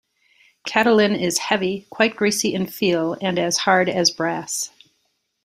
[0.65, 4.71] Catalin is heavy, quite greasy in feel, and as hard as brass.